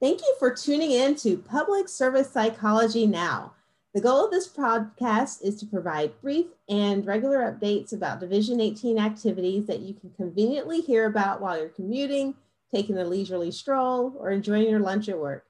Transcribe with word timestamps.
Thank 0.00 0.22
you 0.22 0.34
for 0.38 0.54
tuning 0.54 0.92
in 0.92 1.14
to 1.16 1.36
Public 1.36 1.86
Service 1.86 2.30
Psychology 2.30 3.06
Now. 3.06 3.52
The 3.92 4.00
goal 4.00 4.24
of 4.24 4.30
this 4.30 4.48
podcast 4.48 5.42
is 5.42 5.56
to 5.56 5.66
provide 5.66 6.18
brief 6.22 6.46
and 6.70 7.04
regular 7.04 7.40
updates 7.40 7.92
about 7.92 8.18
Division 8.18 8.62
18 8.62 8.98
activities 8.98 9.66
that 9.66 9.80
you 9.80 9.92
can 9.92 10.08
conveniently 10.16 10.80
hear 10.80 11.04
about 11.04 11.42
while 11.42 11.58
you're 11.58 11.68
commuting, 11.68 12.34
taking 12.74 12.96
a 12.96 13.04
leisurely 13.04 13.50
stroll, 13.50 14.14
or 14.18 14.30
enjoying 14.30 14.70
your 14.70 14.80
lunch 14.80 15.10
at 15.10 15.18
work. 15.18 15.44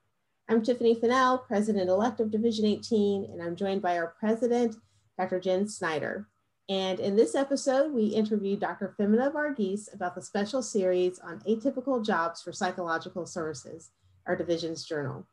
I'm 0.49 0.65
Tiffany 0.65 0.97
Fennell, 0.97 1.39
President-elect 1.39 2.19
of 2.19 2.33
Division 2.33 2.65
18, 2.65 3.27
and 3.27 3.41
I'm 3.41 3.55
joined 3.55 3.83
by 3.83 3.99
our 3.99 4.17
President, 4.19 4.75
Dr. 5.17 5.39
Jen 5.39 5.69
Snyder. 5.69 6.27
And 6.69 6.99
in 6.99 7.15
this 7.15 7.37
episode, 7.37 7.93
we 7.93 8.07
interviewed 8.07 8.59
Dr. 8.59 8.95
Femina 8.97 9.31
Varghese 9.31 9.95
about 9.95 10.17
the 10.17 10.23
special 10.23 10.61
series 10.61 11.21
on 11.21 11.39
atypical 11.49 12.05
jobs 12.05 12.43
for 12.43 12.53
psychological 12.53 13.27
services 13.27 13.91
our 14.27 14.37
division's 14.37 14.85
journal. 14.85 15.27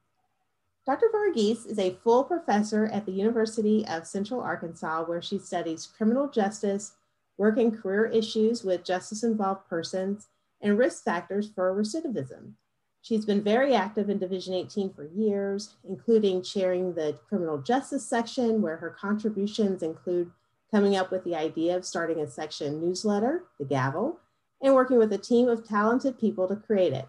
Dr. 0.85 1.07
Varghese 1.13 1.65
is 1.65 1.79
a 1.79 1.97
full 2.03 2.23
professor 2.23 2.85
at 2.87 3.05
the 3.05 3.11
University 3.11 3.85
of 3.87 4.07
Central 4.07 4.39
Arkansas, 4.39 5.03
where 5.03 5.21
she 5.21 5.37
studies 5.37 5.85
criminal 5.85 6.29
justice, 6.29 6.93
work 7.37 7.57
and 7.57 7.77
career 7.77 8.05
issues 8.05 8.63
with 8.63 8.85
justice 8.85 9.23
involved 9.23 9.67
persons, 9.67 10.27
and 10.61 10.77
risk 10.77 11.03
factors 11.03 11.49
for 11.53 11.75
recidivism. 11.75 12.53
She's 13.01 13.25
been 13.25 13.43
very 13.43 13.73
active 13.75 14.09
in 14.09 14.17
Division 14.17 14.53
18 14.53 14.93
for 14.93 15.05
years, 15.05 15.75
including 15.88 16.41
chairing 16.41 16.93
the 16.93 17.17
criminal 17.27 17.57
justice 17.57 18.05
section, 18.05 18.61
where 18.61 18.77
her 18.77 18.89
contributions 18.89 19.83
include 19.83 20.31
coming 20.71 20.95
up 20.95 21.11
with 21.11 21.23
the 21.23 21.35
idea 21.35 21.75
of 21.75 21.85
starting 21.85 22.19
a 22.19 22.27
section 22.27 22.81
newsletter, 22.81 23.43
The 23.59 23.65
Gavel, 23.65 24.19
and 24.61 24.73
working 24.73 24.97
with 24.97 25.13
a 25.13 25.17
team 25.17 25.47
of 25.47 25.67
talented 25.67 26.19
people 26.19 26.47
to 26.47 26.55
create 26.55 26.94
it. 26.94 27.07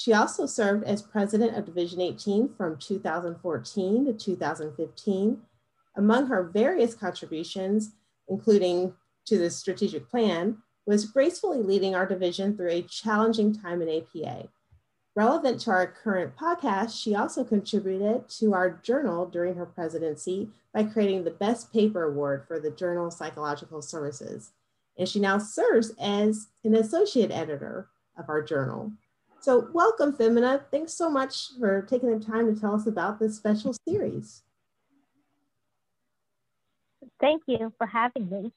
She 0.00 0.14
also 0.14 0.46
served 0.46 0.84
as 0.84 1.02
president 1.02 1.58
of 1.58 1.66
Division 1.66 2.00
18 2.00 2.54
from 2.56 2.78
2014 2.78 4.06
to 4.06 4.14
2015. 4.14 5.42
Among 5.94 6.26
her 6.28 6.42
various 6.42 6.94
contributions, 6.94 7.90
including 8.26 8.94
to 9.26 9.36
the 9.36 9.50
strategic 9.50 10.08
plan, 10.08 10.56
was 10.86 11.04
gracefully 11.04 11.58
leading 11.58 11.94
our 11.94 12.06
division 12.06 12.56
through 12.56 12.70
a 12.70 12.80
challenging 12.80 13.54
time 13.54 13.82
in 13.82 13.90
APA. 13.90 14.48
Relevant 15.14 15.60
to 15.60 15.70
our 15.70 15.88
current 15.88 16.34
podcast, 16.34 16.98
she 16.98 17.14
also 17.14 17.44
contributed 17.44 18.26
to 18.30 18.54
our 18.54 18.70
journal 18.70 19.26
during 19.26 19.56
her 19.56 19.66
presidency 19.66 20.48
by 20.72 20.82
creating 20.82 21.24
the 21.24 21.30
Best 21.30 21.74
Paper 21.74 22.04
Award 22.04 22.44
for 22.48 22.58
the 22.58 22.70
Journal 22.70 23.10
Psychological 23.10 23.82
Services. 23.82 24.52
And 24.96 25.06
she 25.06 25.20
now 25.20 25.36
serves 25.36 25.92
as 26.00 26.48
an 26.64 26.74
associate 26.74 27.30
editor 27.30 27.88
of 28.16 28.30
our 28.30 28.40
journal. 28.40 28.92
So 29.40 29.70
welcome, 29.72 30.12
Femina. 30.12 30.66
Thanks 30.70 30.92
so 30.92 31.08
much 31.08 31.52
for 31.58 31.80
taking 31.82 32.10
the 32.10 32.22
time 32.22 32.54
to 32.54 32.60
tell 32.60 32.74
us 32.74 32.86
about 32.86 33.18
this 33.18 33.36
special 33.36 33.74
series. 33.88 34.42
Thank 37.18 37.42
you 37.46 37.72
for 37.78 37.86
having 37.86 38.28
me. 38.28 38.52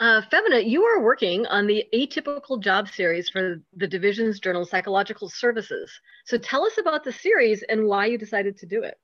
Uh, 0.00 0.22
Femina, 0.30 0.58
you 0.60 0.82
are 0.82 1.00
working 1.00 1.46
on 1.46 1.68
the 1.68 1.84
Atypical 1.94 2.60
Job 2.60 2.88
Series 2.88 3.28
for 3.28 3.60
the 3.76 3.86
Division's 3.86 4.40
Journal 4.40 4.64
Psychological 4.64 5.28
Services. 5.28 5.92
So 6.24 6.36
tell 6.36 6.64
us 6.66 6.78
about 6.78 7.04
the 7.04 7.12
series 7.12 7.62
and 7.62 7.84
why 7.84 8.06
you 8.06 8.18
decided 8.18 8.56
to 8.58 8.66
do 8.66 8.82
it. 8.82 8.98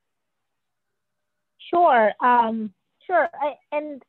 Sure, 1.70 2.12
um, 2.20 2.72
sure. 3.06 3.28
I, 3.40 3.54
and 3.70 4.02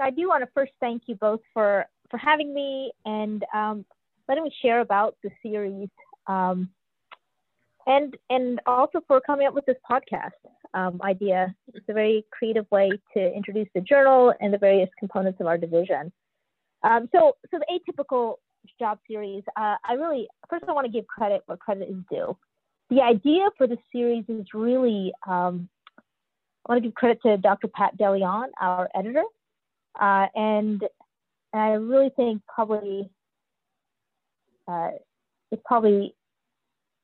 I 0.00 0.10
do 0.10 0.28
want 0.28 0.42
to 0.42 0.50
first 0.52 0.72
thank 0.80 1.02
you 1.06 1.14
both 1.14 1.40
for, 1.52 1.86
for 2.10 2.16
having 2.16 2.52
me 2.54 2.92
and 3.04 3.44
um, 3.54 3.84
letting 4.30 4.44
me 4.44 4.52
share 4.62 4.80
about 4.80 5.16
the 5.24 5.30
series 5.42 5.88
um, 6.28 6.70
and 7.86 8.16
and 8.30 8.60
also 8.64 9.00
for 9.08 9.20
coming 9.20 9.48
up 9.48 9.54
with 9.54 9.66
this 9.66 9.76
podcast 9.90 10.30
um, 10.72 11.00
idea. 11.02 11.52
It's 11.74 11.84
a 11.88 11.92
very 11.92 12.24
creative 12.30 12.64
way 12.70 12.92
to 13.14 13.34
introduce 13.34 13.66
the 13.74 13.80
journal 13.80 14.32
and 14.40 14.54
the 14.54 14.58
various 14.58 14.88
components 15.00 15.40
of 15.40 15.48
our 15.48 15.58
division. 15.58 16.12
Um, 16.84 17.08
so 17.12 17.36
so 17.50 17.58
the 17.58 17.66
atypical 17.68 18.36
job 18.78 19.00
series, 19.08 19.42
uh, 19.56 19.74
I 19.84 19.94
really 19.94 20.28
first 20.48 20.64
I 20.68 20.72
want 20.72 20.86
to 20.86 20.92
give 20.92 21.08
credit 21.08 21.42
where 21.46 21.58
credit 21.58 21.88
is 21.88 21.96
due. 22.08 22.36
The 22.88 23.02
idea 23.02 23.48
for 23.58 23.66
the 23.66 23.78
series 23.92 24.24
is 24.28 24.46
really 24.54 25.12
um, 25.26 25.68
I 25.98 26.72
want 26.72 26.84
to 26.84 26.88
give 26.88 26.94
credit 26.94 27.20
to 27.22 27.36
Dr. 27.36 27.66
Pat 27.66 27.98
DeLeon, 27.98 28.46
our 28.60 28.88
editor, 28.94 29.24
uh, 30.00 30.26
and 30.36 30.84
I 31.52 31.70
really 31.70 32.10
think 32.16 32.42
probably 32.46 33.10
uh, 34.68 34.90
it's 35.50 35.62
probably 35.64 36.14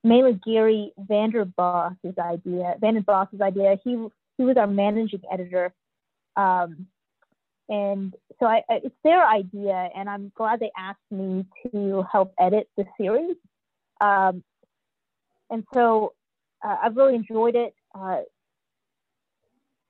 mainly 0.05 0.39
Gary 0.45 0.93
VandenBos's 1.01 2.19
idea. 2.19 2.75
VandenBos's 2.81 3.41
idea. 3.41 3.79
He 3.83 4.07
he 4.39 4.45
was 4.45 4.57
our 4.57 4.67
managing 4.67 5.23
editor, 5.31 5.73
um, 6.37 6.87
and 7.69 8.15
so 8.39 8.47
I, 8.47 8.63
I, 8.69 8.81
it's 8.85 8.95
their 9.03 9.27
idea, 9.27 9.91
and 9.97 10.09
I'm 10.09 10.31
glad 10.37 10.61
they 10.61 10.71
asked 10.77 11.01
me 11.11 11.47
to 11.73 12.05
help 12.11 12.33
edit 12.39 12.69
the 12.77 12.85
series. 12.99 13.37
Um, 14.01 14.45
and 15.51 15.65
so 15.73 16.13
uh, 16.63 16.77
I've 16.83 16.97
really 16.97 17.15
enjoyed 17.15 17.55
it. 17.55 17.75
Uh, 17.95 18.21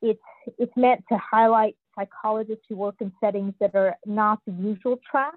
it's 0.00 0.20
it's 0.58 0.76
meant 0.76 1.02
to 1.10 1.18
highlight 1.18 1.76
psychologists 1.98 2.64
who 2.68 2.76
work 2.76 2.96
in 3.00 3.12
settings 3.20 3.54
that 3.60 3.74
are 3.74 3.96
not 4.04 4.38
the 4.46 4.52
usual 4.52 4.98
track 5.10 5.34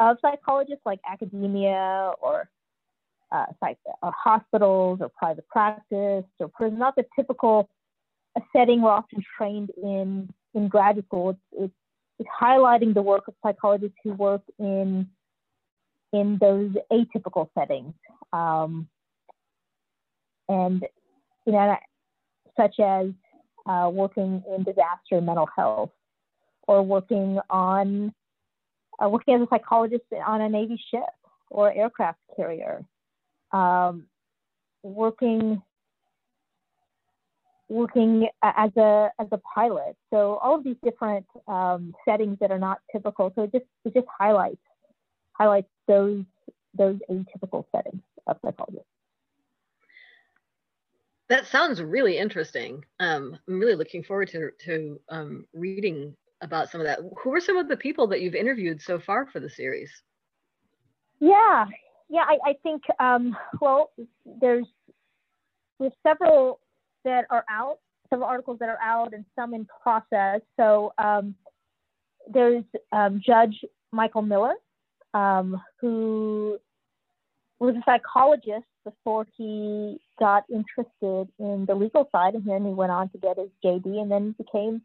of 0.00 0.16
psychologists 0.22 0.82
like 0.84 0.98
academia 1.08 2.12
or 2.20 2.48
uh, 3.30 3.46
psych, 3.60 3.78
or 4.02 4.12
hospitals 4.12 4.98
or 5.00 5.10
private 5.16 5.46
practice 5.48 6.24
or 6.40 6.48
prison, 6.48 6.78
not 6.78 6.96
the 6.96 7.04
typical 7.14 7.68
setting 8.52 8.82
we're 8.82 8.90
often 8.90 9.22
trained 9.36 9.70
in 9.82 10.28
in 10.54 10.68
graduate 10.68 11.04
school. 11.06 11.30
It's, 11.30 11.40
it's, 11.52 11.74
it's 12.18 12.28
highlighting 12.40 12.94
the 12.94 13.02
work 13.02 13.28
of 13.28 13.34
psychologists 13.44 13.96
who 14.02 14.14
work 14.14 14.42
in 14.58 15.06
in 16.12 16.38
those 16.40 16.72
atypical 16.90 17.48
settings, 17.56 17.94
um, 18.32 18.88
and 20.48 20.84
you 21.46 21.52
know, 21.52 21.76
such 22.56 22.80
as 22.80 23.10
uh, 23.66 23.88
working 23.92 24.42
in 24.56 24.64
disaster 24.64 25.20
mental 25.20 25.48
health 25.56 25.90
or 26.66 26.82
working 26.82 27.38
on 27.48 28.12
uh, 29.02 29.08
working 29.08 29.34
as 29.34 29.42
a 29.42 29.46
psychologist 29.50 30.04
on 30.26 30.40
a 30.40 30.48
Navy 30.48 30.80
ship 30.90 31.02
or 31.48 31.72
aircraft 31.72 32.18
carrier, 32.36 32.84
um, 33.52 34.06
working 34.82 35.62
working 37.68 38.28
as 38.42 38.70
a 38.76 39.10
as 39.18 39.28
a 39.32 39.38
pilot. 39.54 39.96
So 40.12 40.36
all 40.42 40.56
of 40.56 40.64
these 40.64 40.76
different 40.84 41.26
um, 41.46 41.94
settings 42.04 42.38
that 42.40 42.50
are 42.50 42.58
not 42.58 42.80
typical. 42.92 43.32
So 43.34 43.44
it 43.44 43.52
just 43.52 43.64
it 43.84 43.94
just 43.94 44.06
highlights 44.18 44.58
highlights 45.32 45.68
those 45.86 46.24
those 46.74 46.98
atypical 47.10 47.64
settings 47.74 48.02
of 48.26 48.36
psychology. 48.44 48.84
That 51.28 51.46
sounds 51.46 51.80
really 51.80 52.18
interesting. 52.18 52.84
Um, 52.98 53.38
I'm 53.46 53.60
really 53.60 53.76
looking 53.76 54.02
forward 54.02 54.28
to 54.30 54.50
to 54.66 55.00
um, 55.08 55.46
reading 55.54 56.16
about 56.40 56.70
some 56.70 56.80
of 56.80 56.86
that. 56.86 56.98
Who 57.22 57.34
are 57.34 57.40
some 57.40 57.56
of 57.56 57.68
the 57.68 57.76
people 57.76 58.06
that 58.08 58.20
you've 58.20 58.34
interviewed 58.34 58.80
so 58.80 58.98
far 58.98 59.26
for 59.26 59.40
the 59.40 59.50
series? 59.50 59.90
Yeah, 61.20 61.66
yeah, 62.08 62.22
I, 62.22 62.38
I 62.50 62.52
think, 62.62 62.82
um, 62.98 63.36
well, 63.60 63.90
there's, 64.40 64.66
there's 65.78 65.92
several 66.02 66.60
that 67.04 67.26
are 67.30 67.44
out, 67.50 67.78
several 68.08 68.28
articles 68.28 68.58
that 68.60 68.68
are 68.68 68.80
out 68.82 69.12
and 69.12 69.24
some 69.36 69.54
in 69.54 69.66
process. 69.82 70.40
So 70.58 70.92
um, 70.98 71.34
there's 72.32 72.64
um, 72.92 73.20
Judge 73.24 73.64
Michael 73.92 74.22
Miller, 74.22 74.54
um, 75.14 75.60
who 75.80 76.58
was 77.58 77.74
a 77.76 77.82
psychologist 77.84 78.64
before 78.84 79.26
he 79.36 80.00
got 80.18 80.44
interested 80.48 81.28
in 81.38 81.66
the 81.66 81.74
legal 81.74 82.08
side, 82.10 82.34
and 82.34 82.44
then 82.46 82.64
he 82.64 82.72
went 82.72 82.90
on 82.90 83.08
to 83.10 83.18
get 83.18 83.36
his 83.36 83.50
JD, 83.64 84.00
and 84.00 84.10
then 84.10 84.34
became 84.38 84.82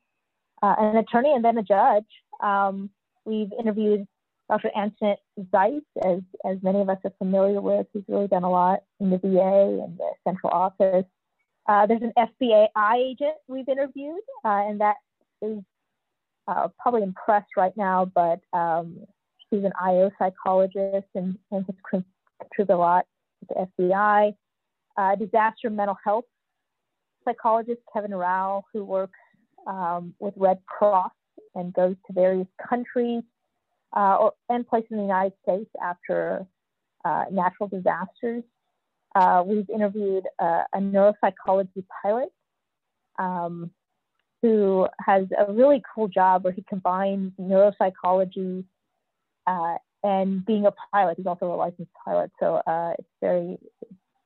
uh, 0.62 0.76
an 0.78 0.98
attorney 0.98 1.34
and 1.34 1.44
then 1.44 1.58
a 1.58 1.64
judge. 1.64 2.06
Um, 2.42 2.90
we've 3.26 3.52
interviewed 3.60 4.08
Dr. 4.50 4.70
Antoinette 4.76 5.22
Zeiss, 5.52 5.82
as, 6.04 6.20
as 6.46 6.58
many 6.62 6.80
of 6.80 6.90
us 6.90 7.00
are 7.04 7.14
familiar 7.18 7.62
with, 7.62 7.88
who's 7.94 8.04
really 8.08 8.28
done 8.28 8.44
a 8.44 8.50
lot 8.50 8.84
in 9.00 9.10
the 9.10 9.18
VA 9.18 9.84
and 9.84 9.98
the 9.98 10.12
central 10.24 10.52
office. 10.52 11.06
Uh, 11.68 11.88
there's 11.88 12.04
an 12.04 12.14
FBI 12.18 12.68
agent 12.96 13.36
we've 13.48 13.68
interviewed, 13.68 14.22
uh, 14.44 14.68
and 14.68 14.82
that 14.82 14.98
is 15.42 15.60
uh, 16.48 16.68
probably 16.80 17.02
in 17.02 17.14
press 17.14 17.44
right 17.58 17.76
now, 17.76 18.06
but 18.06 18.40
um, 18.54 19.00
she's 19.50 19.64
an 19.64 19.74
IO 19.82 20.12
psychologist 20.20 21.08
and, 21.16 21.38
and 21.52 21.66
has 21.66 22.04
contributed 22.40 22.76
a 22.76 22.78
lot 22.78 23.06
to 23.50 23.68
the 23.80 23.84
FBI. 23.84 24.36
Uh, 24.98 25.16
disaster 25.16 25.70
mental 25.70 25.98
health 26.06 26.26
psychologist 27.26 27.82
Kevin 27.92 28.14
Rao, 28.14 28.64
who 28.72 28.84
works 28.86 29.20
um, 29.66 30.14
with 30.20 30.34
Red 30.38 30.60
Cross 30.66 31.12
and 31.56 31.74
goes 31.74 31.96
to 32.08 32.14
various 32.14 32.48
countries 32.70 33.24
uh, 33.96 34.18
or, 34.20 34.34
and 34.50 34.68
places 34.68 34.88
in 34.92 34.98
the 34.98 35.04
United 35.04 35.34
States 35.44 35.70
after 35.82 36.46
uh, 37.04 37.26
natural 37.32 37.70
disasters. 37.70 38.44
uh, 39.16 39.44
we've 39.46 39.70
interviewed 39.70 40.26
uh, 40.40 40.64
a 40.74 40.80
neuropsychology 40.80 41.84
pilot 42.02 42.30
um, 43.18 43.72
who 44.42 44.88
has 45.00 45.26
a 45.38 45.52
really 45.52 45.82
cool 45.94 46.08
job 46.08 46.44
where 46.44 46.54
he 46.54 46.64
combines 46.68 47.32
neuropsychology 47.40 48.64
uh, 49.48 49.76
and 50.04 50.46
being 50.46 50.66
a 50.66 50.74
pilot. 50.92 51.18
He's 51.18 51.26
also 51.26 51.52
a 51.54 51.56
licensed 51.56 51.92
pilot, 52.04 52.32
so 52.40 52.56
uh, 52.68 52.94
it's 53.00 53.08
very. 53.22 53.58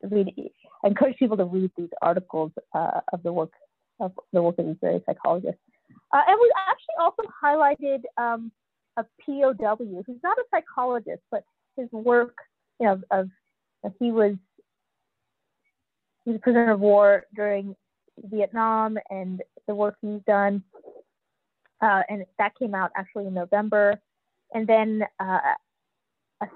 I 0.01 0.87
encourage 0.87 1.17
people 1.17 1.37
to 1.37 1.43
read 1.45 1.71
these 1.77 1.89
articles 2.01 2.51
uh, 2.73 3.01
of 3.11 3.21
the 3.21 3.33
work 3.33 3.51
of 3.99 4.11
the 4.33 4.41
work 4.41 4.57
of 4.59 4.65
these 4.65 4.75
various 4.81 5.03
psychologists. 5.05 5.61
Uh, 6.13 6.21
and 6.27 6.37
we 6.41 6.51
actually 6.69 6.95
also 6.99 7.23
highlighted 7.43 8.01
um, 8.17 8.51
a 8.97 9.05
POW 9.25 10.03
who's 10.05 10.17
not 10.23 10.37
a 10.37 10.43
psychologist, 10.51 11.21
but 11.31 11.43
his 11.77 11.91
work, 11.91 12.35
you 12.79 12.87
know, 12.87 13.01
of, 13.11 13.29
of 13.83 13.93
he 13.99 14.11
was 14.11 14.35
he's 16.25 16.35
a 16.35 16.39
prisoner 16.39 16.71
of 16.71 16.79
war 16.79 17.25
during 17.35 17.75
Vietnam 18.23 18.97
and 19.09 19.41
the 19.67 19.75
work 19.75 19.95
he's 20.01 20.21
done. 20.27 20.63
Uh, 21.81 22.01
and 22.09 22.25
that 22.37 22.51
came 22.57 22.75
out 22.75 22.91
actually 22.95 23.25
in 23.25 23.33
November. 23.33 23.99
And 24.53 24.67
then 24.67 25.03
uh, 25.19 25.39
a, 26.41 26.47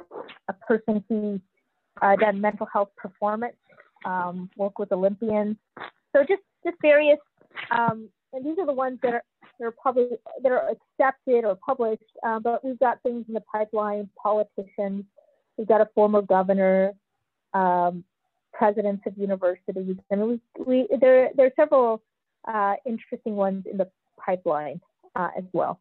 a, 0.49 0.53
person 0.67 1.03
who 1.07 1.39
uh, 2.01 2.15
done 2.17 2.41
mental 2.41 2.67
health 2.71 2.89
performance, 2.97 3.55
um, 4.03 4.49
work 4.57 4.79
with 4.79 4.91
Olympians. 4.91 5.55
So 6.13 6.23
just 6.27 6.41
just 6.65 6.77
various, 6.81 7.19
um, 7.71 8.09
and 8.33 8.45
these 8.45 8.57
are 8.59 8.65
the 8.65 8.73
ones 8.73 8.99
that 9.03 9.13
are 9.13 9.23
that 9.59 9.65
are 9.65 9.71
probably 9.71 10.07
that 10.41 10.51
are 10.51 10.69
accepted 10.69 11.45
or 11.45 11.55
published. 11.55 12.03
Uh, 12.25 12.39
but 12.39 12.63
we've 12.63 12.79
got 12.79 13.01
things 13.03 13.25
in 13.27 13.33
the 13.33 13.41
pipeline, 13.41 14.09
politicians. 14.21 15.05
We've 15.57 15.67
got 15.67 15.81
a 15.81 15.89
former 15.93 16.21
governor, 16.21 16.93
um, 17.53 18.03
presidents 18.51 19.03
of 19.05 19.17
universities, 19.17 19.97
and 20.09 20.27
we, 20.27 20.39
we 20.65 20.87
there 20.99 21.29
there 21.35 21.47
are 21.47 21.53
several 21.55 22.01
uh, 22.47 22.75
interesting 22.85 23.35
ones 23.35 23.65
in 23.69 23.77
the 23.77 23.89
pipeline 24.17 24.81
uh, 25.15 25.29
as 25.37 25.43
well. 25.53 25.79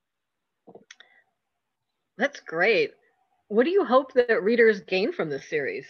That's 2.18 2.40
great. 2.40 2.92
What 3.48 3.64
do 3.64 3.70
you 3.70 3.84
hope 3.84 4.12
that 4.14 4.42
readers 4.42 4.80
gain 4.80 5.12
from 5.12 5.28
this 5.28 5.48
series? 5.48 5.86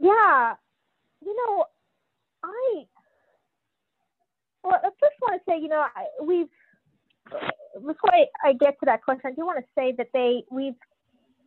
Yeah, 0.00 0.54
you 1.24 1.36
know, 1.36 1.64
I 2.44 2.86
well, 4.62 4.80
I 4.82 4.88
first 5.00 5.16
want 5.22 5.40
to 5.40 5.50
say, 5.50 5.60
you 5.60 5.68
know, 5.68 5.84
we've 6.22 6.48
before 7.74 8.10
I, 8.12 8.26
I 8.44 8.52
get 8.54 8.78
to 8.80 8.86
that 8.86 9.02
question, 9.02 9.30
I 9.30 9.34
do 9.34 9.44
want 9.44 9.58
to 9.58 9.64
say 9.74 9.94
that 9.98 10.08
they 10.12 10.44
we've 10.50 10.74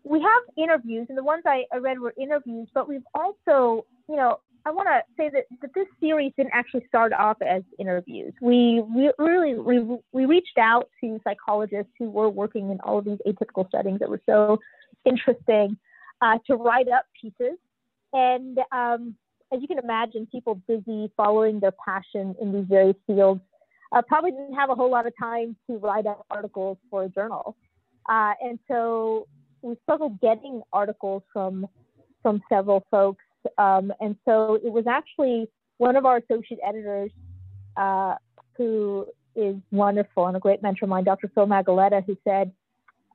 we 0.04 0.19
have 0.22 0.44
interviews, 0.58 1.08
and 1.10 1.18
the 1.18 1.24
ones 1.24 1.44
I, 1.46 1.66
I 1.72 1.78
read 1.78 2.00
were 2.00 2.13
interviews, 2.19 2.68
but 2.74 2.88
we've 2.88 3.06
also, 3.13 3.86
you 4.10 4.16
know, 4.16 4.40
I 4.66 4.72
want 4.72 4.88
to 4.90 5.02
say 5.18 5.30
that, 5.30 5.46
that 5.62 5.72
this 5.74 5.88
series 6.00 6.34
didn't 6.38 6.54
actually 6.54 6.86
start 6.88 7.13
off 7.13 7.38
as 7.42 7.63
interviews. 7.80 8.34
We, 8.42 8.84
we 8.94 9.12
really 9.18 9.56
we, 9.56 9.98
we 10.12 10.25
reached 10.25 10.58
out 10.60 10.90
to 11.02 11.19
psychologists 11.24 11.92
who 11.98 12.10
were 12.10 12.30
working 12.30 12.69
in 12.72 12.80
all 12.81 13.00
of 13.00 13.06
these 13.06 13.18
atypical 13.28 13.69
settings 13.72 14.00
that 14.00 14.10
were 14.10 14.22
so 14.25 14.60
interesting 15.06 15.78
uh, 16.22 16.38
to 16.48 16.56
write 16.56 16.88
up 16.90 17.06
pieces. 17.19 17.58
And 18.13 18.60
um, 18.72 19.16
as 19.51 19.62
you 19.62 19.68
can 19.68 19.80
imagine, 19.80 20.27
people 20.31 20.62
busy 20.68 21.12
following 21.18 21.59
their 21.59 21.74
passion 21.86 22.36
in 22.42 22.53
these 22.53 22.65
various 22.68 22.95
fields 23.06 23.42
uh, 23.92 24.01
probably 24.01 24.31
didn't 24.31 24.53
have 24.53 24.69
a 24.69 24.75
whole 24.75 24.89
lot 24.89 25.06
of 25.06 25.13
time 25.19 25.56
to 25.68 25.77
write 25.77 26.06
up 26.06 26.25
articles 26.30 26.77
for 26.89 27.03
a 27.03 27.09
journal. 27.09 27.56
Uh, 28.09 28.33
and 28.42 28.57
so 28.68 29.27
we 29.62 29.75
struggled 29.83 30.19
getting 30.21 30.62
articles 30.74 31.24
from 31.31 31.68
from 32.21 32.42
several 32.50 32.86
folks, 32.92 33.24
um, 33.57 33.92
and 34.00 34.15
so 34.25 34.56
it 34.56 34.71
was 34.71 34.86
actually 34.88 35.50
one 35.77 35.95
of 35.95 36.06
our 36.06 36.18
associate 36.18 36.59
editors 36.63 37.09
uh, 37.77 38.13
who 38.56 39.07
is 39.36 39.56
wonderful 39.71 40.27
and 40.27 40.38
a 40.38 40.39
great 40.39 40.62
mentor 40.62 40.86
of 40.86 40.89
mine, 40.89 41.03
Dr. 41.03 41.31
Phil 41.33 41.48
Magaletta, 41.48 42.06
who 42.06 42.15
said, 42.24 42.51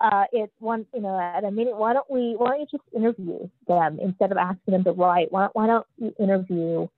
uh, 0.00 0.24
"It 0.32 0.52
one, 0.58 0.86
you 0.94 1.00
know, 1.00 1.18
at 1.18 1.44
a 1.44 1.50
minute, 1.50 1.76
why 1.76 1.92
don't 1.92 2.10
we, 2.10 2.34
why 2.36 2.50
don't 2.50 2.60
you 2.60 2.66
just 2.78 2.84
interview 2.94 3.48
them 3.66 3.98
instead 4.00 4.32
of 4.32 4.38
asking 4.38 4.72
them 4.72 4.84
to 4.84 4.92
write? 4.92 5.32
Why, 5.32 5.48
why 5.52 5.66
don't 5.66 5.86
you 5.98 6.14
interview 6.18 6.88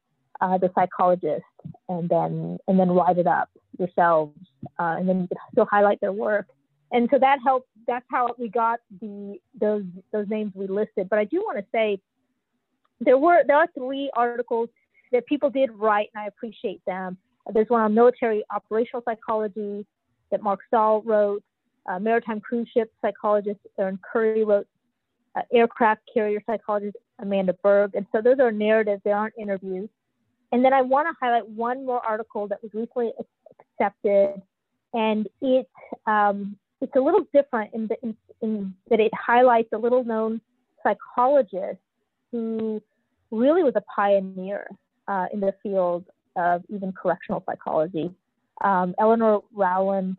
uh, 0.40 0.58
the 0.58 0.70
psychologist 0.74 1.44
and 1.88 2.08
then 2.08 2.58
and 2.68 2.78
then 2.78 2.90
write 2.90 3.18
it 3.18 3.26
up 3.26 3.50
yourselves, 3.78 4.34
uh, 4.78 4.96
and 4.98 5.08
then 5.08 5.22
you 5.22 5.28
can 5.28 5.38
still 5.52 5.66
highlight 5.70 6.00
their 6.00 6.12
work." 6.12 6.46
and 6.92 7.08
so 7.10 7.18
that 7.18 7.38
helped. 7.44 7.68
That's 7.86 8.04
how 8.10 8.34
we 8.38 8.48
got 8.48 8.80
the 9.00 9.38
those 9.58 9.84
those 10.12 10.28
names 10.28 10.52
we 10.54 10.66
listed. 10.66 11.08
But 11.08 11.18
I 11.18 11.24
do 11.24 11.38
want 11.38 11.58
to 11.58 11.64
say 11.72 12.00
there 13.00 13.18
were 13.18 13.42
there 13.46 13.56
are 13.56 13.68
three 13.76 14.10
articles 14.14 14.68
that 15.12 15.26
people 15.26 15.50
did 15.50 15.70
write, 15.72 16.08
and 16.14 16.22
I 16.22 16.26
appreciate 16.26 16.82
them. 16.86 17.16
There's 17.52 17.68
one 17.68 17.80
on 17.82 17.94
military 17.94 18.44
operational 18.54 19.02
psychology 19.04 19.86
that 20.30 20.42
Mark 20.42 20.60
Staal 20.68 21.02
wrote. 21.02 21.42
Uh, 21.88 21.98
maritime 21.98 22.40
cruise 22.40 22.68
ship 22.72 22.92
psychologist 23.02 23.60
Erin 23.78 23.98
Curry 24.12 24.44
wrote. 24.44 24.66
Uh, 25.36 25.42
aircraft 25.52 26.00
carrier 26.12 26.40
psychologist 26.46 26.96
Amanda 27.20 27.52
Berg. 27.62 27.94
And 27.94 28.06
so 28.12 28.22
those 28.22 28.38
are 28.40 28.50
narratives; 28.50 29.02
they 29.04 29.12
aren't 29.12 29.34
interviews. 29.38 29.88
And 30.52 30.64
then 30.64 30.72
I 30.72 30.82
want 30.82 31.06
to 31.06 31.14
highlight 31.20 31.48
one 31.48 31.84
more 31.84 32.04
article 32.04 32.48
that 32.48 32.62
was 32.62 32.72
recently 32.72 33.12
accepted, 33.78 34.40
and 34.94 35.28
it 35.42 35.68
um, 36.06 36.56
it's 36.80 36.94
a 36.96 37.00
little 37.00 37.26
different 37.34 37.74
in, 37.74 37.88
the, 37.88 37.96
in, 38.02 38.16
in 38.40 38.74
that 38.88 39.00
it 39.00 39.12
highlights 39.14 39.68
a 39.72 39.78
little 39.78 40.04
known 40.04 40.40
psychologist 40.82 41.78
who 42.32 42.80
really 43.30 43.62
was 43.62 43.74
a 43.76 43.82
pioneer 43.94 44.68
uh, 45.08 45.26
in 45.32 45.40
the 45.40 45.52
field 45.62 46.04
of 46.36 46.62
even 46.68 46.92
correctional 46.92 47.42
psychology. 47.46 48.10
Um, 48.62 48.94
Eleanor 48.98 49.40
Rowland 49.52 50.16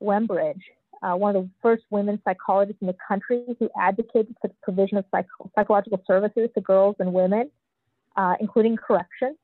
Wembridge, 0.00 0.62
uh, 1.02 1.14
one 1.14 1.34
of 1.36 1.44
the 1.44 1.50
first 1.62 1.84
women 1.90 2.20
psychologists 2.24 2.80
in 2.80 2.86
the 2.86 2.96
country 3.06 3.44
who 3.58 3.68
advocated 3.78 4.34
for 4.40 4.48
the 4.48 4.54
provision 4.62 4.98
of 4.98 5.04
psychological 5.54 6.02
services 6.06 6.48
to 6.54 6.60
girls 6.60 6.96
and 6.98 7.12
women, 7.12 7.50
uh, 8.16 8.34
including 8.40 8.76
correction. 8.76 9.36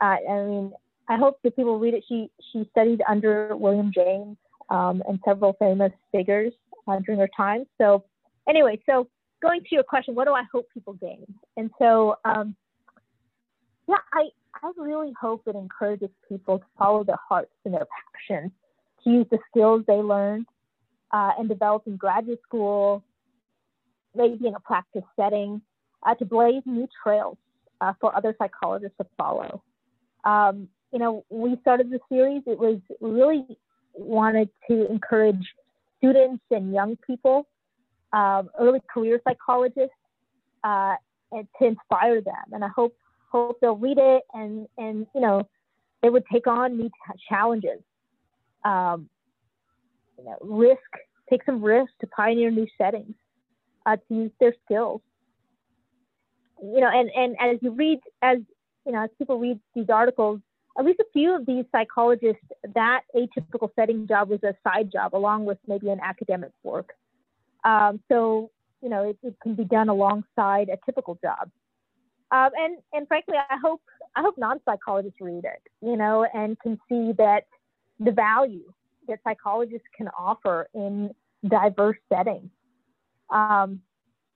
Uh, 0.00 0.16
I 0.28 0.44
mean, 0.44 0.72
I 1.08 1.16
hope 1.16 1.38
that 1.42 1.56
people 1.56 1.78
read 1.78 1.94
it. 1.94 2.04
She 2.08 2.30
she 2.52 2.66
studied 2.70 3.02
under 3.08 3.56
William 3.56 3.90
James 3.92 4.36
um, 4.70 5.02
and 5.08 5.18
several 5.24 5.54
famous 5.58 5.92
figures 6.12 6.52
uh, 6.86 6.98
during 7.04 7.20
her 7.20 7.28
time. 7.36 7.64
So, 7.78 8.04
anyway, 8.48 8.80
so 8.86 9.08
going 9.42 9.60
to 9.60 9.68
your 9.72 9.82
question, 9.82 10.14
what 10.14 10.26
do 10.26 10.32
I 10.32 10.44
hope 10.52 10.66
people 10.72 10.94
gain? 10.94 11.26
And 11.56 11.70
so, 11.78 12.16
um, 12.24 12.54
yeah, 13.88 13.96
I, 14.12 14.28
I 14.62 14.70
really 14.76 15.12
hope 15.20 15.42
it 15.46 15.56
encourages 15.56 16.10
people 16.28 16.60
to 16.60 16.64
follow 16.78 17.02
their 17.02 17.18
hearts 17.28 17.50
and 17.64 17.74
their 17.74 17.86
passions, 18.28 18.52
to 19.02 19.10
use 19.10 19.26
the 19.30 19.38
skills 19.50 19.82
they 19.88 19.94
learned 19.94 20.46
uh, 21.12 21.32
and 21.38 21.48
develop 21.48 21.82
in 21.86 21.96
graduate 21.96 22.40
school, 22.42 23.02
maybe 24.14 24.46
in 24.46 24.54
a 24.54 24.60
practice 24.60 25.02
setting, 25.16 25.60
uh, 26.04 26.14
to 26.14 26.24
blaze 26.24 26.62
new 26.66 26.88
trails 27.02 27.36
uh, 27.80 27.92
for 28.00 28.14
other 28.16 28.34
psychologists 28.38 28.96
to 28.98 29.06
follow. 29.16 29.62
Um, 30.24 30.68
you 30.92 30.98
know, 30.98 31.24
we 31.30 31.56
started 31.62 31.90
the 31.90 31.98
series, 32.08 32.42
it 32.46 32.58
was 32.58 32.78
really 33.00 33.46
wanted 33.94 34.48
to 34.68 34.90
encourage 34.90 35.44
students 35.98 36.42
and 36.50 36.72
young 36.72 36.96
people, 37.06 37.46
um, 38.12 38.50
early 38.58 38.80
career 38.92 39.20
psychologists, 39.26 39.94
uh, 40.64 40.94
and 41.32 41.46
to 41.58 41.66
inspire 41.66 42.20
them. 42.20 42.44
And 42.52 42.64
I 42.64 42.68
hope 42.68 42.94
hope 43.30 43.58
they'll 43.60 43.76
read 43.76 43.96
it 43.98 44.22
and 44.34 44.68
and 44.76 45.06
you 45.14 45.20
know 45.22 45.48
they 46.02 46.10
would 46.10 46.24
take 46.30 46.46
on 46.46 46.76
new 46.76 46.90
challenges, 47.28 47.80
um, 48.64 49.08
you 50.22 50.30
know, 50.30 50.36
risk, 50.40 50.80
take 51.28 51.44
some 51.44 51.62
risk 51.62 51.90
to 52.00 52.06
pioneer 52.06 52.50
new 52.50 52.66
settings, 52.78 53.14
uh, 53.86 53.96
to 53.96 54.14
use 54.14 54.30
their 54.38 54.54
skills. 54.64 55.00
You 56.62 56.80
know, 56.80 56.88
and 56.88 57.10
and 57.14 57.36
as 57.40 57.58
you 57.60 57.72
read, 57.72 57.98
as 58.22 58.38
you 58.86 58.92
know, 58.92 59.02
as 59.02 59.10
people 59.18 59.38
read 59.38 59.58
these 59.74 59.88
articles, 59.88 60.40
at 60.78 60.84
least 60.84 61.00
a 61.00 61.04
few 61.12 61.34
of 61.34 61.44
these 61.44 61.64
psychologists, 61.72 62.44
that 62.74 63.02
atypical 63.16 63.68
setting 63.74 64.06
job 64.06 64.28
was 64.28 64.42
a 64.44 64.54
side 64.64 64.90
job 64.92 65.14
along 65.14 65.44
with 65.44 65.58
maybe 65.66 65.88
an 65.90 65.98
academic 66.00 66.52
work. 66.62 66.90
Um, 67.64 68.00
so, 68.08 68.50
you 68.80 68.88
know, 68.88 69.10
it, 69.10 69.18
it, 69.22 69.34
can 69.42 69.54
be 69.54 69.64
done 69.64 69.88
alongside 69.88 70.68
a 70.68 70.78
typical 70.84 71.18
job. 71.22 71.50
Um, 72.32 72.50
and, 72.56 72.78
and 72.92 73.06
frankly, 73.06 73.36
I 73.36 73.56
hope, 73.62 73.82
I 74.16 74.22
hope 74.22 74.36
non-psychologists 74.38 75.20
read 75.20 75.44
it, 75.44 75.62
you 75.80 75.96
know, 75.96 76.26
and 76.34 76.58
can 76.58 76.80
see 76.88 77.12
that 77.18 77.44
the 78.00 78.10
value 78.10 78.72
that 79.08 79.18
psychologists 79.24 79.86
can 79.96 80.08
offer 80.18 80.68
in 80.74 81.10
diverse 81.46 81.98
settings. 82.12 82.50
Um, 83.30 83.80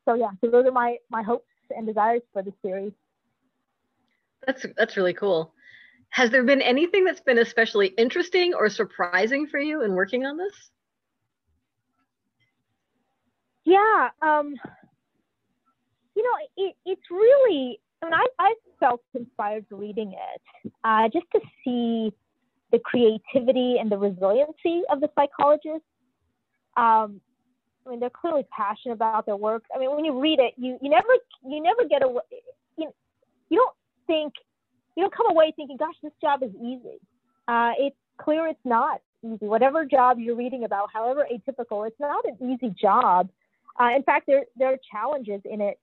so 0.06 0.14
yeah, 0.14 0.30
so 0.42 0.50
those 0.50 0.66
are 0.66 0.73
my, 0.73 0.96
my 1.11 1.23
hopes 1.23 1.46
and 1.70 1.87
desires 1.87 2.23
for 2.32 2.42
the 2.42 2.52
series. 2.62 2.92
That's, 4.46 4.66
that's 4.76 4.96
really 4.96 5.14
cool. 5.14 5.52
Has 6.11 6.30
there 6.30 6.44
been 6.44 6.62
anything 6.62 7.04
that's 7.04 7.20
been 7.20 7.38
especially 7.38 7.88
interesting 7.88 8.54
or 8.54 8.68
surprising 8.68 9.46
for 9.49 9.58
you 9.58 9.82
in 9.82 9.92
working 9.92 10.25
on 10.25 10.37
this? 10.37 10.70
Yeah, 13.64 14.08
um, 14.23 14.54
you 16.14 16.23
know, 16.23 16.30
it, 16.56 16.76
it's 16.87 17.02
really, 17.11 17.80
I 18.00 18.06
mean, 18.06 18.14
I, 18.14 18.26
I 18.38 18.54
felt 18.78 19.02
inspired 19.14 19.66
reading 19.70 20.12
it 20.12 20.73
uh, 20.85 21.08
just 21.12 21.26
to 21.35 21.40
see 21.64 22.12
the 22.73 22.78
creativity 22.78 23.76
and 23.78 23.90
the 23.90 23.99
resiliency 23.99 24.82
of 24.90 25.00
the 25.00 25.08
psychologists. 25.14 25.87
Um, 26.76 27.20
I 27.87 27.90
mean, 27.90 28.00
they're 28.00 28.11
clearly 28.11 28.44
passionate 28.50 28.94
about 28.94 29.26
their 29.26 29.37
work. 29.37 29.64
I 29.75 29.78
mean, 29.78 29.94
when 29.94 30.04
you 30.04 30.18
read 30.20 30.40
it, 30.40 30.54
you, 30.56 30.76
you 30.82 30.90
never 30.90 31.08
you 31.46 31.62
never 31.62 31.85
get 31.88 32.02
away. 32.02 32.23
You, 32.76 32.92
you 33.49 33.58
don't 33.58 33.75
think 34.06 34.32
you 34.96 35.04
don't 35.04 35.14
come 35.14 35.30
away 35.30 35.52
thinking, 35.54 35.76
"Gosh, 35.76 35.94
this 36.02 36.12
job 36.20 36.42
is 36.42 36.50
easy." 36.56 36.99
Uh, 37.46 37.73
it's 37.78 37.96
clear 38.18 38.49
it's 38.49 38.58
not 38.64 39.00
easy. 39.23 39.46
Whatever 39.46 39.85
job 39.85 40.18
you're 40.18 40.35
reading 40.35 40.64
about, 40.64 40.88
however 40.92 41.26
atypical, 41.32 41.87
it's 41.87 42.00
not 42.00 42.25
an 42.25 42.37
easy 42.50 42.75
job. 42.80 43.28
Uh, 43.80 43.90
in 43.94 44.02
fact, 44.02 44.26
there 44.26 44.44
there 44.56 44.73
are 44.73 44.78
challenges 44.90 45.40
in 45.44 45.61
it, 45.61 45.78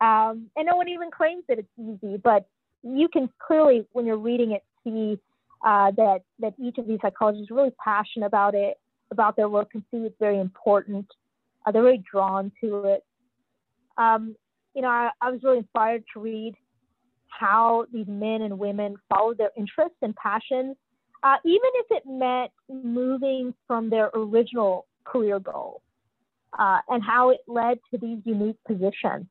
um, 0.00 0.50
and 0.56 0.66
no 0.66 0.76
one 0.76 0.88
even 0.88 1.10
claims 1.10 1.44
that 1.48 1.58
it's 1.58 1.68
easy. 1.78 2.18
But 2.18 2.46
you 2.82 3.08
can 3.08 3.30
clearly, 3.38 3.86
when 3.92 4.04
you're 4.04 4.18
reading 4.18 4.52
it, 4.52 4.62
see 4.84 5.18
uh, 5.66 5.90
that 5.96 6.20
that 6.38 6.54
each 6.62 6.78
of 6.78 6.86
these 6.86 7.00
psychologists 7.02 7.50
is 7.50 7.50
really 7.50 7.72
passionate 7.84 8.26
about 8.26 8.54
it, 8.54 8.78
about 9.10 9.36
their 9.36 9.48
work, 9.48 9.70
and 9.74 9.82
see 9.90 9.98
it's 9.98 10.14
very 10.20 10.38
important. 10.38 11.06
Uh, 11.66 11.72
they're 11.72 11.82
very 11.82 12.02
drawn 12.10 12.52
to 12.62 12.84
it. 12.84 13.04
Um, 13.98 14.36
you 14.74 14.82
know, 14.82 14.88
I, 14.88 15.10
I 15.20 15.30
was 15.32 15.40
really 15.42 15.58
inspired 15.58 16.04
to 16.14 16.20
read 16.20 16.54
how 17.28 17.86
these 17.92 18.06
men 18.06 18.42
and 18.42 18.58
women 18.58 18.94
followed 19.08 19.38
their 19.38 19.50
interests 19.56 19.98
and 20.02 20.14
passions, 20.14 20.76
uh, 21.24 21.36
even 21.44 21.70
if 21.74 21.86
it 21.90 22.04
meant 22.06 22.52
moving 22.68 23.52
from 23.66 23.90
their 23.90 24.10
original 24.14 24.86
career 25.04 25.40
goal, 25.40 25.82
uh, 26.56 26.78
and 26.88 27.02
how 27.02 27.30
it 27.30 27.40
led 27.48 27.78
to 27.90 27.98
these 27.98 28.18
unique 28.24 28.58
positions. 28.66 29.26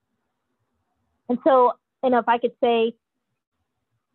And 1.30 1.40
so, 1.46 1.72
you 2.04 2.10
know, 2.10 2.20
if 2.20 2.28
I 2.28 2.40
could 2.40 2.54
say 2.62 2.94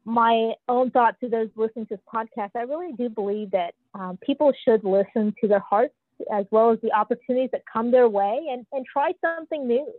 my 0.05 0.53
own 0.69 0.91
thought 0.91 1.19
to 1.21 1.29
those 1.29 1.49
listening 1.57 1.87
to 1.87 1.97
this 1.97 2.05
podcast, 2.13 2.51
I 2.57 2.63
really 2.63 2.93
do 2.93 3.09
believe 3.09 3.51
that 3.51 3.75
um, 3.95 4.19
people 4.25 4.53
should 4.65 4.83
listen 4.85 5.35
to 5.41 5.49
their 5.49 5.61
hearts 5.61 5.95
as 6.33 6.47
well 6.51 6.71
as 6.71 6.79
the 6.83 6.93
opportunities 6.93 7.51
that 7.53 7.63
come 7.71 7.91
their 7.91 8.09
way 8.09 8.47
and, 8.51 8.67
and 8.73 8.85
try 8.91 9.13
something 9.21 9.67
new. 9.67 9.91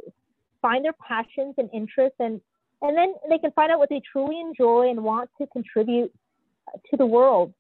Find 0.62 0.86
their 0.86 0.94
passions 0.94 1.56
and 1.58 1.70
interests 1.74 2.18
and 2.20 2.42
and 2.84 2.98
then 2.98 3.14
they 3.30 3.38
can 3.38 3.52
find 3.52 3.72
out 3.72 3.78
what 3.78 3.90
they 3.90 4.02
truly 4.12 4.40
enjoy 4.40 4.90
and 4.90 5.04
want 5.04 5.30
to 5.40 5.46
contribute 5.48 6.12
to 6.90 6.98
the 6.98 7.06
world. 7.06 7.54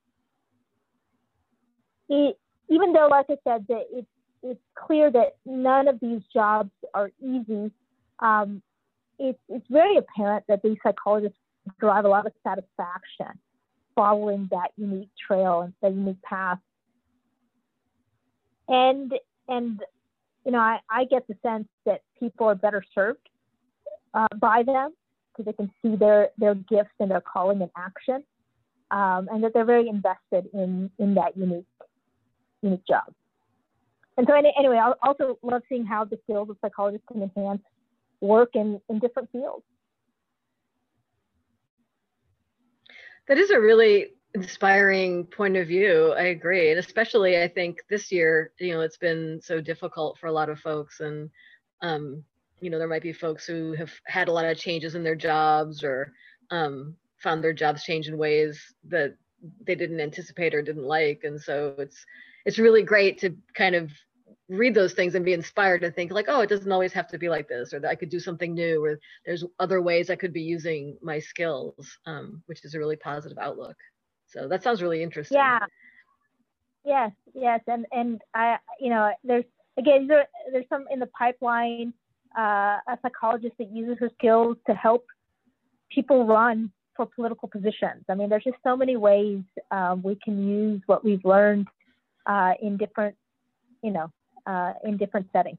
It, 2.09 2.37
even 2.69 2.91
though, 2.91 3.07
like 3.09 3.27
I 3.29 3.35
said, 3.43 3.65
that 3.69 3.83
it's 3.91 4.07
it's 4.43 4.59
clear 4.75 5.11
that 5.11 5.35
none 5.45 5.87
of 5.87 5.99
these 5.99 6.21
jobs 6.33 6.71
are 6.95 7.11
easy. 7.21 7.71
Um, 8.19 8.61
it's 9.19 9.39
it's 9.49 9.65
very 9.69 9.97
apparent 9.97 10.45
that 10.47 10.63
these 10.63 10.77
psychologists 10.81 11.37
derive 11.79 12.05
a 12.05 12.07
lot 12.07 12.25
of 12.25 12.33
satisfaction 12.43 13.39
following 13.95 14.47
that 14.51 14.71
unique 14.77 15.09
trail 15.27 15.61
and 15.61 15.73
that 15.81 15.93
unique 15.93 16.21
path. 16.21 16.59
And 18.67 19.13
and 19.47 19.81
you 20.45 20.51
know, 20.51 20.59
I, 20.59 20.79
I 20.89 21.05
get 21.05 21.27
the 21.27 21.35
sense 21.43 21.67
that 21.85 22.01
people 22.19 22.47
are 22.47 22.55
better 22.55 22.83
served 22.95 23.29
uh, 24.13 24.27
by 24.39 24.63
them 24.63 24.93
because 25.31 25.45
they 25.45 25.53
can 25.53 25.71
see 25.81 25.95
their 25.95 26.29
their 26.37 26.55
gifts 26.55 26.93
and 26.99 27.11
their 27.11 27.21
calling 27.21 27.61
in 27.61 27.69
action, 27.75 28.23
um, 28.91 29.27
and 29.31 29.43
that 29.43 29.53
they're 29.53 29.65
very 29.65 29.87
invested 29.87 30.49
in 30.53 30.89
in 30.99 31.15
that 31.15 31.37
unique 31.37 31.65
unique 32.61 32.85
job. 32.87 33.13
And 34.17 34.27
so 34.27 34.35
anyway, 34.35 34.77
I 34.77 34.93
also 35.01 35.39
love 35.41 35.61
seeing 35.69 35.85
how 35.85 36.05
the 36.05 36.19
skills 36.23 36.49
of 36.49 36.57
psychologists 36.61 37.07
can 37.11 37.21
enhance 37.23 37.61
work 38.19 38.51
in, 38.53 38.79
in 38.89 38.99
different 38.99 39.31
fields. 39.31 39.63
That 43.27 43.37
is 43.37 43.51
a 43.51 43.59
really 43.59 44.07
inspiring 44.33 45.25
point 45.25 45.57
of 45.57 45.67
view. 45.67 46.13
I 46.17 46.23
agree. 46.27 46.69
And 46.69 46.79
especially 46.79 47.41
I 47.41 47.47
think 47.47 47.79
this 47.89 48.11
year, 48.11 48.51
you 48.59 48.73
know, 48.73 48.81
it's 48.81 48.97
been 48.97 49.39
so 49.43 49.61
difficult 49.61 50.17
for 50.19 50.27
a 50.27 50.31
lot 50.31 50.49
of 50.49 50.59
folks 50.59 50.99
and 50.99 51.29
um, 51.81 52.23
you 52.61 52.69
know, 52.69 52.77
there 52.77 52.87
might 52.87 53.01
be 53.01 53.11
folks 53.11 53.45
who 53.45 53.73
have 53.73 53.91
had 54.05 54.27
a 54.27 54.31
lot 54.31 54.45
of 54.45 54.57
changes 54.57 54.95
in 54.95 55.03
their 55.03 55.15
jobs 55.15 55.83
or 55.83 56.13
um, 56.51 56.95
found 57.17 57.43
their 57.43 57.53
jobs 57.53 57.83
change 57.83 58.07
in 58.07 58.17
ways 58.17 58.61
that 58.87 59.15
they 59.65 59.75
didn't 59.75 59.99
anticipate 59.99 60.53
or 60.53 60.61
didn't 60.61 60.83
like. 60.83 61.21
And 61.23 61.41
so 61.41 61.73
it's 61.79 62.05
it's 62.45 62.59
really 62.59 62.83
great 62.83 63.19
to 63.19 63.35
kind 63.55 63.75
of 63.75 63.91
read 64.51 64.75
those 64.75 64.93
things 64.93 65.15
and 65.15 65.23
be 65.23 65.33
inspired 65.33 65.83
and 65.83 65.95
think 65.95 66.11
like, 66.11 66.25
oh, 66.27 66.41
it 66.41 66.49
doesn't 66.49 66.71
always 66.71 66.93
have 66.93 67.07
to 67.07 67.17
be 67.17 67.29
like 67.29 67.47
this, 67.47 67.73
or 67.73 67.79
that 67.79 67.89
I 67.89 67.95
could 67.95 68.09
do 68.09 68.19
something 68.19 68.53
new, 68.53 68.83
or 68.83 68.99
there's 69.25 69.45
other 69.59 69.81
ways 69.81 70.09
I 70.09 70.15
could 70.15 70.33
be 70.33 70.41
using 70.41 70.97
my 71.01 71.19
skills, 71.19 71.97
um, 72.05 72.43
which 72.47 72.65
is 72.65 72.75
a 72.75 72.79
really 72.79 72.97
positive 72.97 73.37
outlook. 73.37 73.77
So 74.27 74.47
that 74.47 74.63
sounds 74.63 74.81
really 74.81 75.01
interesting. 75.01 75.37
Yeah. 75.37 75.59
Yes, 76.83 77.11
yes, 77.35 77.61
and 77.67 77.85
and 77.91 78.21
I, 78.33 78.57
you 78.79 78.89
know, 78.89 79.11
there's 79.23 79.45
again, 79.77 80.07
there, 80.07 80.27
there's 80.51 80.65
some 80.67 80.85
in 80.91 80.99
the 80.99 81.07
pipeline 81.07 81.93
uh, 82.37 82.77
a 82.87 82.97
psychologist 83.01 83.53
that 83.59 83.71
uses 83.71 83.97
her 83.99 84.09
skills 84.17 84.57
to 84.67 84.73
help 84.73 85.05
people 85.89 86.25
run 86.25 86.71
for 86.95 87.05
political 87.05 87.47
positions. 87.47 88.03
I 88.09 88.15
mean, 88.15 88.29
there's 88.29 88.43
just 88.43 88.57
so 88.63 88.75
many 88.75 88.95
ways 88.95 89.41
um, 89.69 90.01
we 90.01 90.15
can 90.23 90.47
use 90.47 90.81
what 90.85 91.03
we've 91.03 91.23
learned 91.23 91.67
uh, 92.25 92.53
in 92.61 92.77
different, 92.77 93.15
you 93.83 93.91
know, 93.91 94.11
uh, 94.45 94.73
in 94.83 94.97
different 94.97 95.27
settings. 95.31 95.57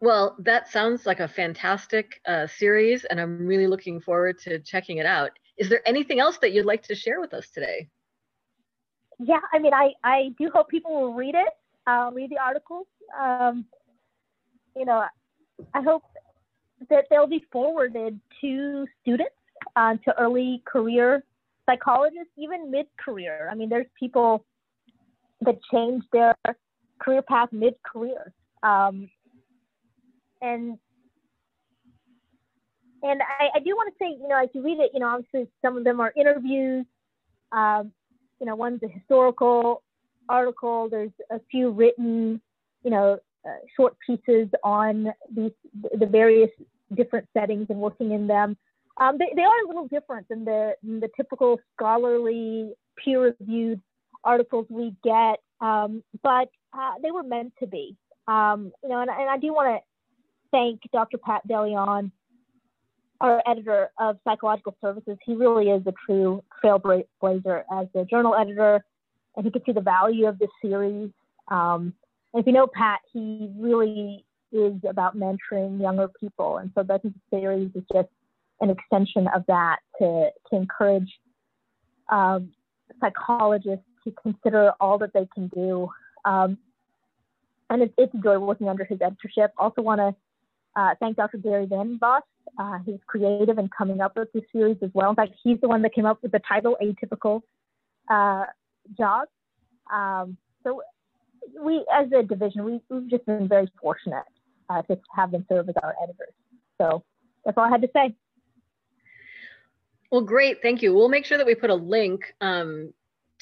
Well, 0.00 0.34
that 0.40 0.68
sounds 0.68 1.06
like 1.06 1.20
a 1.20 1.28
fantastic 1.28 2.20
uh, 2.26 2.48
series, 2.48 3.04
and 3.04 3.20
I'm 3.20 3.46
really 3.46 3.68
looking 3.68 4.00
forward 4.00 4.38
to 4.40 4.58
checking 4.58 4.98
it 4.98 5.06
out. 5.06 5.30
Is 5.58 5.68
there 5.68 5.80
anything 5.86 6.18
else 6.18 6.38
that 6.38 6.52
you'd 6.52 6.66
like 6.66 6.82
to 6.84 6.94
share 6.96 7.20
with 7.20 7.32
us 7.32 7.50
today? 7.50 7.88
Yeah, 9.20 9.38
I 9.52 9.60
mean, 9.60 9.72
I, 9.72 9.92
I 10.02 10.30
do 10.38 10.50
hope 10.52 10.68
people 10.68 10.92
will 11.00 11.14
read 11.14 11.36
it, 11.36 11.52
uh, 11.86 12.10
read 12.12 12.30
the 12.30 12.38
articles. 12.38 12.88
Um, 13.16 13.64
you 14.74 14.84
know, 14.84 15.04
I 15.72 15.82
hope 15.82 16.02
that 16.90 17.04
they'll 17.08 17.28
be 17.28 17.44
forwarded 17.52 18.18
to 18.40 18.86
students, 19.02 19.36
uh, 19.76 19.94
to 20.04 20.18
early 20.18 20.62
career 20.66 21.22
psychologists, 21.64 22.32
even 22.36 22.72
mid 22.72 22.86
career. 22.98 23.48
I 23.50 23.54
mean, 23.54 23.68
there's 23.68 23.86
people 23.96 24.44
that 25.44 25.58
change 25.72 26.02
their 26.12 26.34
career 26.98 27.22
path 27.22 27.48
mid 27.52 27.74
career. 27.82 28.32
Um, 28.62 29.10
and 30.40 30.78
and 33.02 33.20
I, 33.20 33.56
I 33.56 33.58
do 33.58 33.70
want 33.70 33.92
to 33.92 34.04
say, 34.04 34.10
you 34.20 34.28
know, 34.28 34.40
as 34.40 34.48
you 34.54 34.62
read 34.62 34.78
it, 34.78 34.92
you 34.94 35.00
know, 35.00 35.08
obviously 35.08 35.48
some 35.60 35.76
of 35.76 35.84
them 35.84 36.00
are 36.00 36.12
interviews. 36.16 36.86
Um, 37.50 37.92
you 38.38 38.46
know, 38.46 38.54
one's 38.54 38.82
a 38.82 38.88
historical 38.88 39.82
article. 40.28 40.88
There's 40.88 41.10
a 41.30 41.40
few 41.50 41.70
written, 41.70 42.40
you 42.84 42.90
know, 42.90 43.18
uh, 43.44 43.50
short 43.76 43.96
pieces 44.06 44.48
on 44.62 45.12
these 45.34 45.50
the 45.98 46.06
various 46.06 46.50
different 46.94 47.26
settings 47.36 47.66
and 47.70 47.78
working 47.78 48.12
in 48.12 48.26
them. 48.26 48.56
Um, 48.98 49.16
they, 49.18 49.32
they 49.34 49.42
are 49.42 49.64
a 49.64 49.66
little 49.66 49.88
different 49.88 50.28
than 50.28 50.44
the, 50.44 50.74
than 50.82 51.00
the 51.00 51.08
typical 51.16 51.58
scholarly 51.74 52.72
peer-reviewed 53.02 53.80
articles 54.24 54.66
we 54.68 54.94
get, 55.02 55.40
um, 55.60 56.02
but 56.22 56.48
uh, 56.72 56.94
they 57.02 57.10
were 57.10 57.22
meant 57.22 57.52
to 57.60 57.66
be. 57.66 57.96
Um, 58.28 58.72
you 58.82 58.88
know, 58.88 59.00
and, 59.00 59.10
and 59.10 59.28
I 59.28 59.38
do 59.38 59.52
want 59.52 59.76
to 59.76 59.80
thank 60.50 60.80
Dr. 60.92 61.18
Pat 61.18 61.46
DeLeon, 61.48 62.10
our 63.20 63.42
editor 63.46 63.90
of 63.98 64.18
Psychological 64.24 64.76
Services. 64.80 65.16
He 65.24 65.34
really 65.34 65.70
is 65.70 65.82
a 65.86 65.92
true 66.06 66.42
trailblazer 66.62 67.62
as 67.72 67.86
the 67.94 68.04
journal 68.08 68.34
editor, 68.34 68.84
and 69.36 69.44
he 69.44 69.50
could 69.50 69.62
see 69.64 69.72
the 69.72 69.80
value 69.80 70.26
of 70.26 70.38
this 70.38 70.50
series. 70.60 71.10
Um, 71.48 71.94
if 72.34 72.46
you 72.46 72.52
know 72.52 72.66
Pat, 72.66 73.00
he 73.12 73.50
really 73.56 74.24
is 74.52 74.74
about 74.88 75.16
mentoring 75.16 75.80
younger 75.80 76.08
people. 76.20 76.58
And 76.58 76.70
so 76.74 76.82
that 76.82 77.00
series 77.30 77.70
is 77.74 77.82
just 77.92 78.08
an 78.60 78.70
extension 78.70 79.28
of 79.34 79.44
that 79.48 79.78
to, 79.98 80.28
to 80.50 80.56
encourage 80.56 81.10
um, 82.10 82.52
psychologists 83.00 83.84
to 84.04 84.12
consider 84.22 84.72
all 84.80 84.98
that 84.98 85.12
they 85.12 85.26
can 85.34 85.48
do. 85.48 85.88
Um, 86.24 86.58
and 87.70 87.82
it's, 87.82 87.94
it's 87.96 88.14
a 88.14 88.18
joy 88.18 88.38
working 88.38 88.68
under 88.68 88.84
his 88.84 89.00
editorship. 89.00 89.52
Also 89.56 89.82
want 89.82 90.00
to 90.00 90.14
uh, 90.76 90.94
thank 91.00 91.16
Dr. 91.16 91.38
Gary 91.38 91.66
VandenBos. 91.66 92.20
Uh, 92.58 92.78
he's 92.84 92.98
creative 93.06 93.58
in 93.58 93.68
coming 93.76 94.00
up 94.00 94.16
with 94.16 94.32
this 94.32 94.42
series 94.52 94.76
as 94.82 94.90
well. 94.94 95.10
In 95.10 95.16
fact, 95.16 95.32
he's 95.42 95.60
the 95.60 95.68
one 95.68 95.82
that 95.82 95.94
came 95.94 96.06
up 96.06 96.22
with 96.22 96.32
the 96.32 96.40
title 96.46 96.76
Atypical 96.82 97.40
uh. 98.10 98.44
Um, 99.92 100.36
so 100.62 100.82
we, 101.60 101.84
as 101.92 102.08
a 102.12 102.22
division, 102.22 102.64
we, 102.64 102.80
we've 102.88 103.10
just 103.10 103.26
been 103.26 103.48
very 103.48 103.70
fortunate 103.80 104.24
uh, 104.68 104.82
to 104.82 104.98
have 105.14 105.30
them 105.30 105.44
serve 105.48 105.68
as 105.68 105.74
our 105.82 105.94
editors. 106.02 106.34
So 106.78 107.04
that's 107.44 107.56
all 107.56 107.64
I 107.64 107.70
had 107.70 107.82
to 107.82 107.90
say. 107.94 108.14
Well, 110.10 110.22
great. 110.22 110.60
Thank 110.62 110.82
you. 110.82 110.94
We'll 110.94 111.08
make 111.08 111.24
sure 111.24 111.38
that 111.38 111.46
we 111.46 111.54
put 111.54 111.70
a 111.70 111.74
link 111.74 112.34
um, 112.40 112.92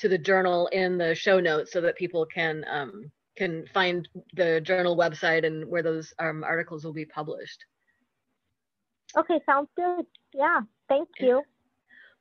to 0.00 0.08
the 0.08 0.18
journal 0.18 0.66
in 0.68 0.98
the 0.98 1.14
show 1.14 1.40
notes 1.40 1.72
so 1.72 1.80
that 1.80 1.96
people 1.96 2.26
can 2.26 2.64
um, 2.68 3.10
can 3.36 3.66
find 3.72 4.08
the 4.34 4.60
journal 4.60 4.96
website 4.96 5.46
and 5.46 5.66
where 5.66 5.82
those 5.82 6.12
um, 6.18 6.44
articles 6.44 6.84
will 6.84 6.92
be 6.92 7.04
published. 7.04 7.64
Okay, 9.16 9.40
sounds 9.46 9.68
good. 9.76 10.06
Yeah, 10.34 10.60
thank 10.88 11.08
you. 11.18 11.42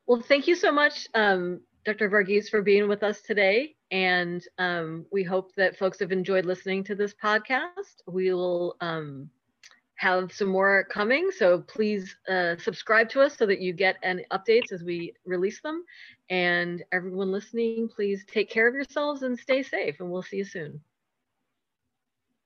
Well, 0.06 0.20
thank 0.20 0.46
you 0.46 0.56
so 0.56 0.72
much, 0.72 1.06
um, 1.14 1.60
Dr. 1.84 2.10
Varghese, 2.10 2.48
for 2.48 2.62
being 2.62 2.88
with 2.88 3.02
us 3.02 3.20
today. 3.22 3.76
And 3.90 4.42
um, 4.58 5.06
we 5.12 5.22
hope 5.22 5.54
that 5.56 5.76
folks 5.76 6.00
have 6.00 6.12
enjoyed 6.12 6.46
listening 6.46 6.84
to 6.84 6.94
this 6.94 7.14
podcast. 7.14 8.02
We 8.06 8.32
will 8.32 8.76
um, 8.80 9.30
have 10.00 10.32
some 10.32 10.48
more 10.48 10.86
coming. 10.90 11.30
So 11.30 11.60
please 11.60 12.16
uh, 12.26 12.56
subscribe 12.56 13.10
to 13.10 13.20
us 13.20 13.36
so 13.36 13.44
that 13.44 13.60
you 13.60 13.74
get 13.74 13.96
any 14.02 14.24
updates 14.32 14.72
as 14.72 14.82
we 14.82 15.12
release 15.26 15.60
them. 15.60 15.84
And 16.30 16.82
everyone 16.90 17.30
listening, 17.30 17.86
please 17.94 18.24
take 18.26 18.48
care 18.48 18.66
of 18.66 18.74
yourselves 18.74 19.24
and 19.24 19.38
stay 19.38 19.62
safe. 19.62 20.00
And 20.00 20.10
we'll 20.10 20.22
see 20.22 20.38
you 20.38 20.44
soon. 20.44 20.80